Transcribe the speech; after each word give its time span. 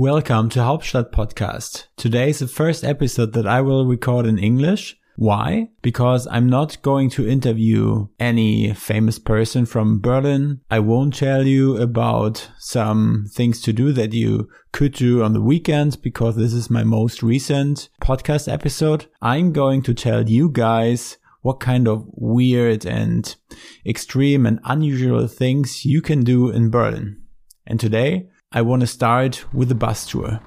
Welcome 0.00 0.48
to 0.52 0.60
Hauptstadt 0.60 1.10
Podcast. 1.12 1.84
Today 1.98 2.30
is 2.30 2.38
the 2.38 2.48
first 2.48 2.84
episode 2.84 3.34
that 3.34 3.46
I 3.46 3.60
will 3.60 3.84
record 3.84 4.24
in 4.24 4.38
English. 4.38 4.96
Why? 5.16 5.68
Because 5.82 6.26
I'm 6.30 6.48
not 6.48 6.80
going 6.80 7.10
to 7.10 7.28
interview 7.28 8.08
any 8.18 8.72
famous 8.72 9.18
person 9.18 9.66
from 9.66 10.00
Berlin. 10.00 10.62
I 10.70 10.78
won't 10.78 11.12
tell 11.12 11.46
you 11.46 11.76
about 11.76 12.48
some 12.58 13.26
things 13.30 13.60
to 13.60 13.74
do 13.74 13.92
that 13.92 14.14
you 14.14 14.48
could 14.72 14.94
do 14.94 15.22
on 15.22 15.34
the 15.34 15.42
weekends 15.42 15.96
because 15.96 16.34
this 16.34 16.54
is 16.54 16.70
my 16.70 16.82
most 16.82 17.22
recent 17.22 17.90
podcast 18.00 18.50
episode. 18.50 19.04
I'm 19.20 19.52
going 19.52 19.82
to 19.82 19.92
tell 19.92 20.26
you 20.26 20.48
guys 20.48 21.18
what 21.42 21.60
kind 21.60 21.86
of 21.86 22.06
weird 22.14 22.86
and 22.86 23.36
extreme 23.84 24.46
and 24.46 24.60
unusual 24.64 25.26
things 25.26 25.84
you 25.84 26.00
can 26.00 26.24
do 26.24 26.48
in 26.48 26.70
Berlin. 26.70 27.20
And 27.66 27.78
today 27.78 28.29
I 28.52 28.62
want 28.62 28.80
to 28.80 28.86
start 28.88 29.44
with 29.54 29.68
the 29.68 29.76
bus 29.76 30.04
tour. 30.04 30.40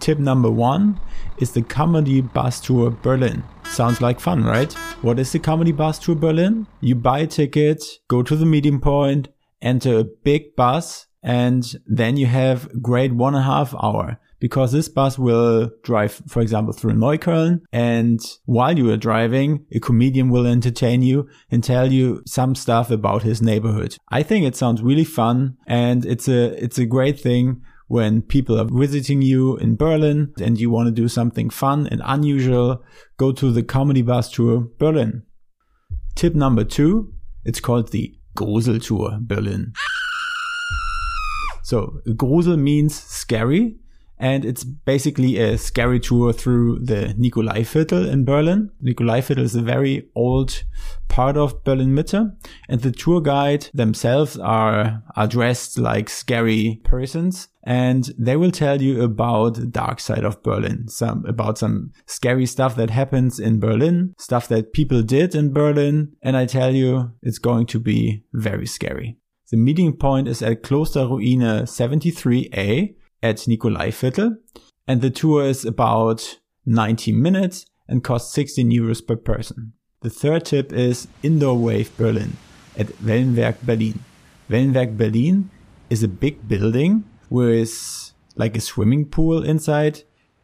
Tip 0.00 0.18
number 0.18 0.50
one 0.50 0.98
is 1.36 1.52
the 1.52 1.60
Comedy 1.60 2.22
Bus 2.22 2.58
Tour 2.60 2.90
Berlin. 2.90 3.44
Sounds 3.64 4.00
like 4.00 4.20
fun, 4.20 4.42
right? 4.42 4.72
What 5.02 5.18
is 5.18 5.32
the 5.32 5.38
Comedy 5.38 5.72
Bus 5.72 5.98
Tour 5.98 6.14
Berlin? 6.14 6.66
You 6.80 6.94
buy 6.94 7.18
a 7.18 7.26
ticket, 7.26 7.84
go 8.08 8.22
to 8.22 8.36
the 8.36 8.46
meeting 8.46 8.80
point, 8.80 9.28
enter 9.60 9.98
a 9.98 10.04
big 10.04 10.56
bus, 10.56 11.08
and 11.22 11.62
then 11.86 12.16
you 12.16 12.24
have 12.24 12.70
great 12.80 13.12
one 13.12 13.34
and 13.34 13.42
a 13.42 13.46
half 13.46 13.74
hour 13.74 14.18
because 14.38 14.72
this 14.72 14.88
bus 14.88 15.18
will 15.18 15.70
drive, 15.82 16.22
for 16.28 16.40
example, 16.40 16.72
through 16.72 16.92
Neukölln. 16.92 17.62
And 17.72 18.20
while 18.44 18.76
you 18.76 18.90
are 18.90 18.96
driving, 18.96 19.66
a 19.72 19.80
comedian 19.80 20.30
will 20.30 20.46
entertain 20.46 21.02
you 21.02 21.28
and 21.50 21.62
tell 21.62 21.92
you 21.92 22.22
some 22.26 22.54
stuff 22.54 22.90
about 22.90 23.22
his 23.22 23.40
neighborhood. 23.40 23.96
I 24.10 24.22
think 24.22 24.44
it 24.46 24.56
sounds 24.56 24.82
really 24.82 25.04
fun 25.04 25.56
and 25.66 26.04
it's 26.04 26.28
a, 26.28 26.62
it's 26.62 26.78
a 26.78 26.86
great 26.86 27.18
thing 27.18 27.62
when 27.88 28.20
people 28.20 28.58
are 28.60 28.66
visiting 28.68 29.22
you 29.22 29.56
in 29.58 29.76
Berlin 29.76 30.32
and 30.40 30.58
you 30.58 30.70
want 30.70 30.88
to 30.88 30.92
do 30.92 31.08
something 31.08 31.50
fun 31.50 31.86
and 31.86 32.02
unusual, 32.04 32.82
go 33.16 33.32
to 33.32 33.52
the 33.52 33.62
comedy 33.62 34.02
bus 34.02 34.30
tour 34.30 34.68
Berlin. 34.78 35.22
Tip 36.16 36.34
number 36.34 36.64
two, 36.64 37.12
it's 37.44 37.60
called 37.60 37.92
the 37.92 38.14
Grusel 38.36 38.84
Tour 38.84 39.18
Berlin. 39.20 39.72
So 41.62 42.00
Grusel 42.06 42.58
means 42.58 42.94
scary 42.94 43.76
and 44.18 44.44
it's 44.44 44.64
basically 44.64 45.38
a 45.38 45.58
scary 45.58 46.00
tour 46.00 46.32
through 46.32 46.78
the 46.78 47.14
Nikolaiviertel 47.18 48.10
in 48.10 48.24
Berlin. 48.24 48.70
Nikolaiviertel 48.82 49.42
is 49.42 49.54
a 49.54 49.62
very 49.62 50.08
old 50.14 50.64
part 51.08 51.36
of 51.36 51.62
Berlin 51.64 51.94
Mitte, 51.94 52.34
and 52.68 52.80
the 52.80 52.92
tour 52.92 53.20
guide 53.20 53.68
themselves 53.74 54.38
are, 54.38 55.02
are 55.16 55.26
dressed 55.26 55.78
like 55.78 56.08
scary 56.08 56.80
persons, 56.84 57.48
and 57.64 58.10
they 58.18 58.36
will 58.36 58.50
tell 58.50 58.80
you 58.80 59.02
about 59.02 59.54
the 59.54 59.66
dark 59.66 60.00
side 60.00 60.24
of 60.24 60.42
Berlin, 60.42 60.88
some 60.88 61.24
about 61.26 61.58
some 61.58 61.92
scary 62.06 62.46
stuff 62.46 62.76
that 62.76 62.90
happens 62.90 63.38
in 63.38 63.60
Berlin, 63.60 64.14
stuff 64.18 64.48
that 64.48 64.72
people 64.72 65.02
did 65.02 65.34
in 65.34 65.52
Berlin, 65.52 66.12
and 66.22 66.36
I 66.36 66.46
tell 66.46 66.74
you, 66.74 67.12
it's 67.22 67.38
going 67.38 67.66
to 67.66 67.80
be 67.80 68.24
very 68.32 68.66
scary. 68.66 69.18
The 69.50 69.56
meeting 69.56 69.96
point 69.96 70.26
is 70.26 70.42
at 70.42 70.62
Klosterruine 70.64 71.62
73a, 71.62 72.96
at 73.26 73.38
Nikolaiviertel. 73.48 74.36
And 74.86 75.02
the 75.02 75.10
tour 75.10 75.44
is 75.44 75.64
about 75.64 76.38
90 76.64 77.12
minutes 77.12 77.66
and 77.88 78.04
costs 78.04 78.32
16 78.34 78.70
euros 78.70 79.06
per 79.06 79.16
person. 79.16 79.72
The 80.02 80.10
third 80.10 80.44
tip 80.44 80.72
is 80.72 81.08
Indoor 81.22 81.58
Wave 81.58 81.96
Berlin 81.96 82.36
at 82.76 82.86
Wellenwerk 83.04 83.60
Berlin. 83.62 83.98
Wellenwerk 84.48 84.96
Berlin 84.96 85.50
is 85.90 86.02
a 86.02 86.08
big 86.08 86.46
building 86.46 87.04
with 87.28 88.12
like 88.36 88.56
a 88.56 88.60
swimming 88.60 89.06
pool 89.06 89.42
inside. 89.42 90.02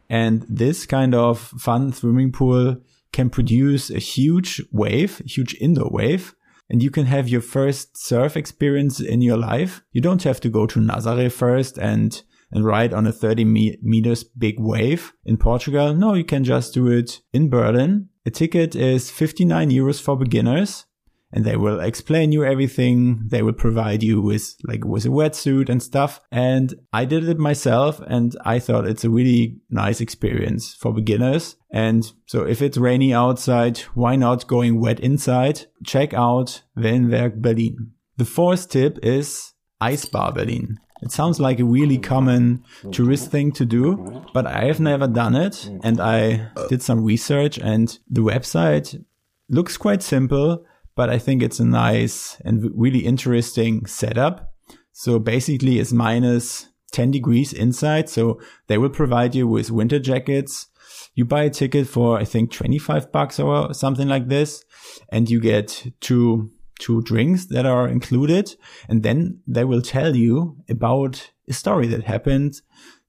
And 0.09 0.45
this 0.49 0.85
kind 0.85 1.15
of 1.15 1.39
fun 1.39 1.93
swimming 1.93 2.31
pool 2.31 2.77
can 3.13 3.29
produce 3.29 3.89
a 3.89 3.99
huge 3.99 4.61
wave, 4.71 5.21
huge 5.25 5.55
indoor 5.61 5.89
wave. 5.89 6.35
And 6.69 6.81
you 6.83 6.89
can 6.89 7.05
have 7.05 7.29
your 7.29 7.41
first 7.41 7.95
surf 7.95 8.35
experience 8.35 8.99
in 8.99 9.21
your 9.21 9.37
life. 9.37 9.83
You 9.91 10.01
don't 10.01 10.23
have 10.23 10.41
to 10.41 10.49
go 10.49 10.65
to 10.67 10.79
Nazaré 10.79 11.31
first 11.31 11.77
and 11.77 12.21
and 12.53 12.65
ride 12.65 12.93
on 12.93 13.07
a 13.07 13.11
30 13.11 13.43
me- 13.43 13.77
meters 13.81 14.23
big 14.23 14.59
wave 14.59 15.13
in 15.25 15.37
Portugal. 15.37 15.93
No, 15.93 16.13
you 16.13 16.23
can 16.23 16.43
just 16.43 16.73
do 16.73 16.87
it 16.87 17.21
in 17.33 17.49
Berlin. 17.49 18.09
A 18.25 18.31
ticket 18.31 18.75
is 18.75 19.11
59 19.11 19.69
euros 19.69 20.01
for 20.01 20.15
beginners 20.15 20.85
and 21.33 21.43
they 21.45 21.57
will 21.57 21.79
explain 21.79 22.31
you 22.31 22.45
everything. 22.45 23.23
They 23.27 23.41
will 23.41 23.53
provide 23.53 24.03
you 24.03 24.21
with 24.21 24.55
like 24.63 24.85
with 24.85 25.05
a 25.05 25.09
wetsuit 25.09 25.67
and 25.67 25.81
stuff. 25.81 26.21
And 26.31 26.75
I 26.93 27.05
did 27.05 27.27
it 27.27 27.39
myself 27.39 27.99
and 28.07 28.35
I 28.45 28.59
thought 28.59 28.87
it's 28.87 29.03
a 29.03 29.09
really 29.09 29.57
nice 29.69 29.99
experience 29.99 30.75
for 30.75 30.93
beginners. 30.93 31.55
And 31.71 32.13
so 32.27 32.43
if 32.43 32.61
it's 32.61 32.77
rainy 32.77 33.13
outside, 33.13 33.79
why 33.95 34.15
not 34.15 34.47
going 34.47 34.79
wet 34.79 34.99
inside? 34.99 35.65
Check 35.83 36.13
out 36.13 36.61
Wellenwerk 36.77 37.41
Berlin. 37.41 37.93
The 38.17 38.25
fourth 38.25 38.69
tip 38.69 38.99
is 39.01 39.53
Eisbar 39.81 40.35
Berlin. 40.35 40.77
It 41.03 41.11
sounds 41.11 41.37
like 41.37 41.59
a 41.59 41.65
really 41.65 41.97
common 41.97 42.63
tourist 42.91 43.29
thing 43.29 43.51
to 43.53 43.65
do, 43.65 44.23
but 44.33 44.47
I 44.47 44.63
have 44.65 44.79
never 44.79 45.05
done 45.05 45.35
it. 45.35 45.69
And 45.83 45.99
I 45.99 46.49
did 46.69 46.81
some 46.81 47.03
research 47.03 47.59
and 47.59 47.99
the 48.09 48.21
website 48.21 49.03
looks 49.49 49.75
quite 49.75 50.01
simple, 50.01 50.65
but 50.95 51.09
I 51.09 51.19
think 51.19 51.43
it's 51.43 51.59
a 51.59 51.65
nice 51.65 52.39
and 52.45 52.71
really 52.73 52.99
interesting 52.99 53.85
setup. 53.85 54.53
So 54.93 55.19
basically 55.19 55.79
it's 55.79 55.91
minus 55.91 56.69
10 56.93 57.11
degrees 57.11 57.51
inside. 57.51 58.07
So 58.07 58.39
they 58.67 58.77
will 58.77 58.89
provide 58.89 59.35
you 59.35 59.45
with 59.45 59.71
winter 59.71 59.99
jackets. 59.99 60.67
You 61.15 61.25
buy 61.25 61.43
a 61.43 61.49
ticket 61.49 61.87
for, 61.87 62.17
I 62.17 62.23
think 62.23 62.51
25 62.51 63.11
bucks 63.11 63.41
or 63.41 63.73
something 63.73 64.07
like 64.07 64.29
this. 64.29 64.63
And 65.09 65.29
you 65.29 65.41
get 65.41 65.85
two 65.99 66.51
two 66.79 67.01
drinks 67.01 67.45
that 67.47 67.65
are 67.65 67.87
included. 67.87 68.55
And 68.89 69.03
then 69.03 69.41
they 69.47 69.63
will 69.63 69.81
tell 69.81 70.15
you 70.15 70.57
about 70.69 71.31
a 71.47 71.53
story 71.53 71.87
that 71.87 72.03
happened 72.03 72.61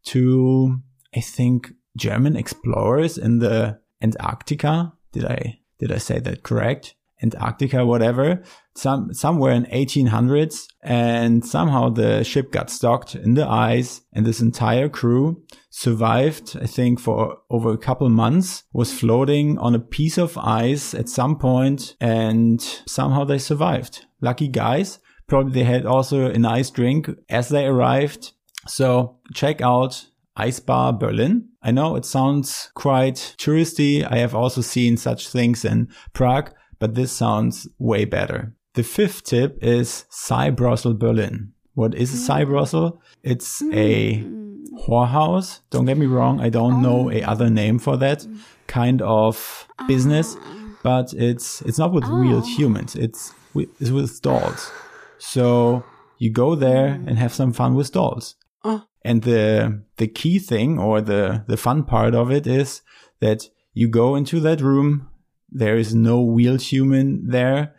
to, 0.07 0.81
I 1.15 1.21
think, 1.21 1.73
German 1.97 2.37
explorers 2.37 3.19
in 3.19 3.39
the 3.39 3.81
Antarctica. 4.03 4.93
Did 5.13 5.25
I, 5.25 5.61
did 5.79 5.93
I 5.93 5.99
say 5.99 6.19
that 6.21 6.43
correct? 6.43 6.95
Antarctica, 7.25 7.87
whatever, 7.87 8.43
some, 8.77 9.13
somewhere 9.13 9.53
in 9.53 9.65
1800s. 9.67 10.67
And 10.83 11.45
somehow 11.45 11.89
the 11.89 12.23
ship 12.25 12.53
got 12.53 12.71
stuck 12.71 13.15
in 13.15 13.35
the 13.35 13.49
ice 13.49 14.03
and 14.13 14.27
this 14.27 14.41
entire 14.41 14.89
crew 14.89 15.43
survived, 15.71 16.57
I 16.61 16.67
think 16.67 17.01
for 17.01 17.39
over 17.51 17.73
a 17.73 17.79
couple 17.79 18.09
months, 18.11 18.65
was 18.73 18.93
floating 18.93 19.59
on 19.59 19.75
a 19.75 19.81
piece 19.81 20.19
of 20.19 20.37
ice 20.39 20.95
at 20.95 21.09
some 21.09 21.39
point 21.39 21.97
and 22.01 22.61
somehow 22.87 23.25
they 23.25 23.39
survived. 23.39 24.07
Lucky 24.21 24.49
guys. 24.49 24.99
Probably 25.27 25.53
they 25.55 25.65
had 25.65 25.87
also 25.87 26.31
a 26.31 26.39
nice 26.39 26.71
drink 26.71 27.09
as 27.31 27.49
they 27.49 27.65
arrived. 27.67 28.33
So 28.67 29.19
check 29.33 29.63
out 29.63 30.07
Eisbar 30.39 30.99
Berlin. 30.99 31.49
I 31.63 31.71
know 31.71 31.97
it 31.97 32.05
sounds 32.05 32.71
quite 32.75 33.35
touristy. 33.39 34.07
I 34.09 34.19
have 34.19 34.35
also 34.35 34.61
seen 34.61 34.97
such 34.97 35.29
things 35.29 35.65
in 35.65 35.89
Prague, 36.13 36.53
but 36.85 36.97
this 36.97 37.13
sounds 37.13 37.67
way 37.79 38.05
better. 38.05 38.53
The 38.75 38.83
fifth 38.83 39.25
tip 39.25 39.57
is 39.63 40.05
Cybrothel 40.11 40.99
Berlin. 40.99 41.55
What 41.73 41.95
is 41.95 42.13
a 42.13 42.31
Cybrothel? 42.31 42.93
Mm. 42.93 42.99
It's 43.23 43.63
mm. 43.63 43.75
a 43.75 44.83
whorehouse. 44.83 45.61
Don't 45.71 45.87
get 45.87 45.97
me 45.97 46.05
wrong. 46.05 46.43
I 46.43 46.51
don't 46.51 46.83
know 46.83 47.11
a 47.11 47.23
oh. 47.23 47.27
other 47.27 47.49
name 47.49 47.79
for 47.79 47.97
that 47.97 48.27
kind 48.67 49.01
of 49.01 49.67
business, 49.89 50.37
ah. 50.39 50.77
but 50.83 51.15
it's, 51.15 51.63
it's 51.63 51.79
not 51.79 51.95
with 51.95 52.05
real 52.05 52.43
oh. 52.45 52.57
humans. 52.57 52.97
It's 52.97 53.33
with, 53.55 53.71
it's 53.81 53.89
with 53.89 54.21
dolls. 54.21 54.71
So 55.17 55.85
you 56.19 56.31
go 56.31 56.55
there 56.55 56.89
mm. 56.89 57.09
and 57.09 57.17
have 57.17 57.33
some 57.33 57.55
fun 57.55 57.75
with 57.77 57.93
dolls. 57.93 58.35
Oh. 58.63 58.85
And 59.03 59.23
the, 59.23 59.85
the 59.97 60.07
key 60.07 60.39
thing 60.39 60.79
or 60.79 61.01
the, 61.01 61.45
the 61.49 61.57
fun 61.57 61.85
part 61.85 62.15
of 62.15 62.31
it 62.31 62.47
is 62.47 62.83
that 63.21 63.49
you 63.73 63.89
go 63.89 64.17
into 64.17 64.39
that 64.41 64.61
room 64.61 65.09
there 65.55 65.79
is 65.79 65.95
no 65.95 66.27
real 66.29 66.57
human 66.57 67.29
there, 67.29 67.75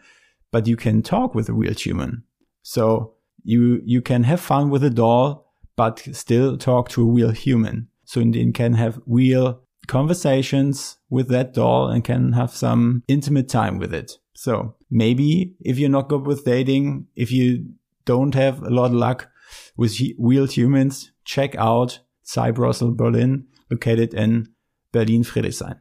but 0.51 0.65
you 0.65 0.75
can 0.75 1.03
talk 1.03 1.35
with 1.35 1.49
a 1.49 1.53
real 1.53 1.73
human. 1.73 2.23
So 2.63 3.13
you, 3.43 3.81
you 3.85 4.01
can 4.01 4.23
have 4.23 4.39
fun 4.39 4.69
with 4.69 4.83
a 4.83 4.89
doll, 4.89 5.53
but 5.75 5.99
still 6.13 6.57
talk 6.57 6.89
to 6.89 7.07
a 7.07 7.11
real 7.11 7.31
human. 7.31 7.89
So 8.05 8.21
you 8.21 8.53
can 8.53 8.73
have 8.73 8.99
real 9.05 9.61
conversations 9.87 10.97
with 11.09 11.27
that 11.29 11.53
doll 11.53 11.89
and 11.89 12.03
can 12.03 12.31
have 12.33 12.51
some 12.51 13.03
intimate 13.07 13.49
time 13.49 13.77
with 13.77 13.93
it. 13.93 14.13
So 14.33 14.75
maybe 14.89 15.55
if 15.59 15.77
you're 15.77 15.89
not 15.89 16.09
good 16.09 16.25
with 16.25 16.45
dating, 16.45 17.07
if 17.15 17.31
you 17.31 17.65
don't 18.05 18.33
have 18.35 18.61
a 18.63 18.69
lot 18.69 18.87
of 18.87 18.93
luck 18.93 19.29
with 19.75 19.99
real 20.17 20.45
humans, 20.45 21.11
check 21.23 21.55
out 21.55 21.99
Cybrothel 22.25 22.95
Berlin, 22.95 23.47
located 23.69 24.13
in 24.13 24.49
Berlin 24.91 25.23
Friedrichshain. 25.23 25.79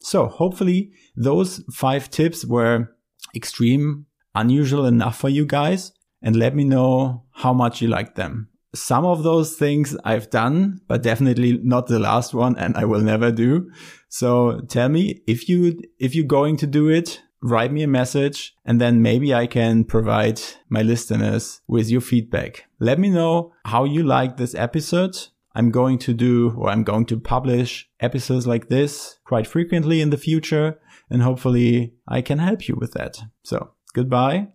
So 0.00 0.26
hopefully 0.26 0.92
those 1.14 1.62
five 1.72 2.10
tips 2.10 2.44
were 2.44 2.88
extreme, 3.34 4.06
unusual 4.34 4.86
enough 4.86 5.18
for 5.18 5.28
you 5.28 5.46
guys 5.46 5.92
and 6.22 6.36
let 6.36 6.54
me 6.54 6.64
know 6.64 7.24
how 7.32 7.52
much 7.52 7.80
you 7.80 7.88
liked 7.88 8.16
them. 8.16 8.48
some 8.74 9.04
of 9.04 9.22
those 9.22 9.56
things 9.56 9.96
I've 10.04 10.30
done, 10.30 10.80
but 10.86 11.02
definitely 11.02 11.58
not 11.62 11.86
the 11.86 11.98
last 11.98 12.34
one 12.34 12.56
and 12.56 12.76
I 12.76 12.84
will 12.84 13.00
never 13.00 13.32
do. 13.32 13.70
So 14.08 14.60
tell 14.68 14.88
me 14.88 15.22
if 15.26 15.48
you, 15.48 15.80
if 15.98 16.14
you're 16.14 16.24
going 16.26 16.56
to 16.58 16.66
do 16.66 16.88
it, 16.88 17.20
write 17.42 17.72
me 17.72 17.82
a 17.82 17.88
message 17.88 18.54
and 18.64 18.80
then 18.80 19.02
maybe 19.02 19.34
I 19.34 19.46
can 19.46 19.84
provide 19.84 20.40
my 20.68 20.82
listeners 20.82 21.62
with 21.66 21.90
your 21.90 22.00
feedback. 22.00 22.66
Let 22.78 22.98
me 22.98 23.10
know 23.10 23.52
how 23.64 23.84
you 23.84 24.02
like 24.02 24.36
this 24.36 24.54
episode. 24.54 25.16
I'm 25.54 25.70
going 25.70 25.98
to 25.98 26.14
do 26.14 26.54
or 26.56 26.68
I'm 26.68 26.84
going 26.84 27.06
to 27.06 27.18
publish 27.18 27.88
episodes 28.00 28.46
like 28.46 28.68
this 28.68 29.18
quite 29.24 29.46
frequently 29.46 30.00
in 30.00 30.10
the 30.10 30.16
future 30.16 30.78
and 31.10 31.22
hopefully 31.22 31.94
I 32.06 32.22
can 32.22 32.38
help 32.38 32.68
you 32.68 32.76
with 32.76 32.92
that. 32.92 33.20
So 33.42 33.72
goodbye 33.94 34.48